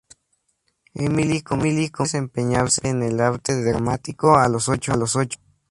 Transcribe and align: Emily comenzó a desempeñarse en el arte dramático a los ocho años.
Emily 0.95 1.43
comenzó 1.43 1.93
a 1.99 2.03
desempeñarse 2.05 2.87
en 2.89 3.03
el 3.03 3.19
arte 3.21 3.63
dramático 3.63 4.35
a 4.35 4.49
los 4.49 4.67
ocho 4.67 4.93
años. 4.93 5.15